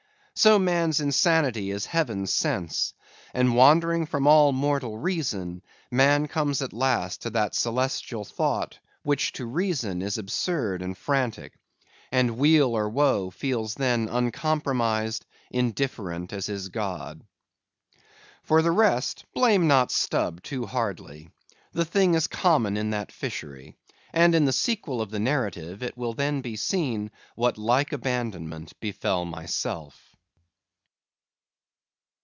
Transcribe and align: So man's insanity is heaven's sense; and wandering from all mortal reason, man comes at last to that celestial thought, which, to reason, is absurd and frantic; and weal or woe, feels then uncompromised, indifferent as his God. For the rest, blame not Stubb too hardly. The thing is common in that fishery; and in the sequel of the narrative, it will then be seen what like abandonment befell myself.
So 0.33 0.57
man's 0.57 0.99
insanity 0.99 1.69
is 1.69 1.85
heaven's 1.85 2.33
sense; 2.33 2.95
and 3.31 3.53
wandering 3.55 4.07
from 4.07 4.25
all 4.25 4.51
mortal 4.51 4.97
reason, 4.97 5.61
man 5.91 6.27
comes 6.27 6.63
at 6.63 6.73
last 6.73 7.21
to 7.21 7.29
that 7.31 7.53
celestial 7.53 8.25
thought, 8.25 8.79
which, 9.03 9.33
to 9.33 9.45
reason, 9.45 10.01
is 10.01 10.17
absurd 10.17 10.81
and 10.81 10.97
frantic; 10.97 11.53
and 12.11 12.37
weal 12.39 12.75
or 12.75 12.89
woe, 12.89 13.29
feels 13.29 13.75
then 13.75 14.07
uncompromised, 14.09 15.27
indifferent 15.51 16.33
as 16.33 16.47
his 16.47 16.69
God. 16.69 17.21
For 18.41 18.63
the 18.63 18.71
rest, 18.71 19.25
blame 19.35 19.67
not 19.67 19.91
Stubb 19.91 20.41
too 20.41 20.65
hardly. 20.65 21.29
The 21.73 21.85
thing 21.85 22.15
is 22.15 22.25
common 22.25 22.77
in 22.77 22.89
that 22.89 23.11
fishery; 23.11 23.75
and 24.11 24.33
in 24.33 24.45
the 24.45 24.53
sequel 24.53 25.03
of 25.03 25.11
the 25.11 25.19
narrative, 25.19 25.83
it 25.83 25.95
will 25.95 26.13
then 26.13 26.41
be 26.41 26.55
seen 26.55 27.11
what 27.35 27.59
like 27.59 27.93
abandonment 27.93 28.73
befell 28.79 29.23
myself. 29.23 30.07